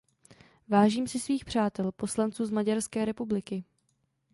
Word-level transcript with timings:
Vážím 0.67 1.07
si 1.07 1.19
svých 1.19 1.45
přátel, 1.45 1.91
poslanců 1.91 2.45
z 2.45 2.51
Maďarské 2.51 3.05
republiky. 3.05 3.63